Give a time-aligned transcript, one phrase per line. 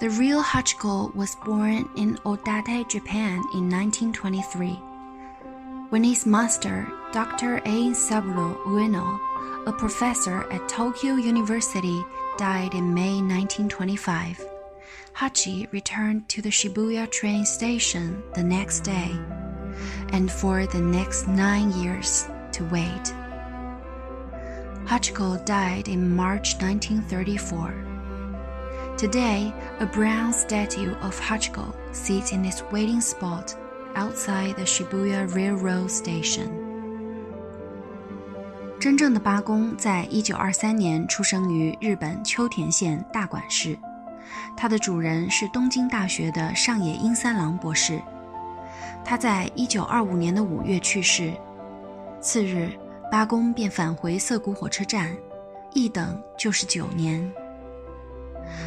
[0.00, 4.74] The real Hachiko was born in Odate, Japan in 1923.
[5.90, 7.60] When his master, Dr.
[7.64, 7.92] A.
[7.94, 9.18] Saburo Ueno,
[9.66, 12.00] a professor at Tokyo University,
[12.36, 14.46] died in May 1925,
[15.16, 19.10] Hachi returned to the Shibuya train station the next day,
[20.12, 23.12] and for the next nine years to wait.
[24.86, 27.87] Hachiko died in March 1934.
[28.98, 33.54] Today, a brown statue of Hachiko sits in its waiting spot
[33.94, 36.48] outside the Shibuya Railroad Station.
[38.80, 43.78] 真正的八公在一九二三年出生于日本秋田县大馆市，
[44.56, 48.02] 他的主人是东京大学的上野英三郎博士。
[49.04, 51.32] 他在一九二五年的五月去世，
[52.20, 52.68] 次日
[53.12, 55.16] 八公便返回涩谷火车站，
[55.72, 57.32] 一等就是九年。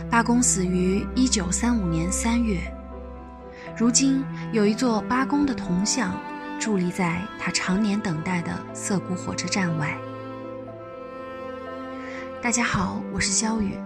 [0.09, 2.59] 八公死于一九三五年三月。
[3.77, 6.13] 如今有一座八公的铜像，
[6.59, 9.97] 伫立在他常年等待的涩谷火车站外。
[12.41, 13.77] 大家好，我是肖雨，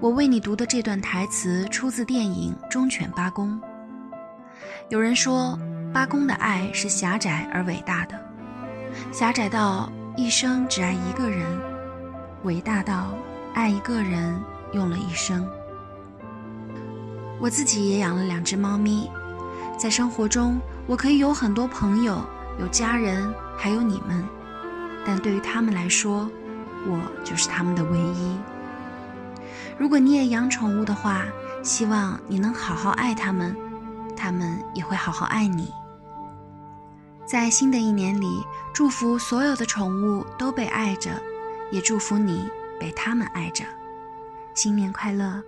[0.00, 3.60] 我为你读的这段台词出自电影《忠犬八公》。
[4.88, 5.58] 有人说，
[5.92, 8.18] 八公的爱是狭窄而伟大的，
[9.10, 11.46] 狭窄到一生只爱一个人，
[12.44, 13.14] 伟大到
[13.54, 14.38] 爱一个人
[14.72, 15.48] 用了一生。
[17.40, 19.10] 我自己也养了两只猫咪，
[19.78, 22.20] 在生活中我可以有很多朋友，
[22.58, 24.24] 有家人，还有你们，
[25.04, 26.28] 但对于他们来说，
[26.86, 28.36] 我就是他们的唯一。
[29.78, 31.24] 如果你也养宠物的话，
[31.62, 33.56] 希望你能好好爱它们，
[34.16, 35.72] 它们也会好好爱你。
[37.24, 41.10] 在新的一年里，祝福所有的宠物都被爱着，
[41.70, 42.48] 也祝福你
[42.80, 43.64] 被他们爱着。
[44.60, 45.40] 新年快乐！